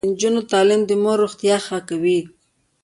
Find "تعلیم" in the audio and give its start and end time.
0.51-0.81